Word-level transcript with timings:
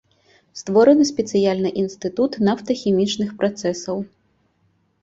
Створаны 0.61 1.05
спецыяльны 1.11 1.69
інстытут 1.83 2.31
нафтахімічных 2.49 3.29
працэсаў. 3.45 3.97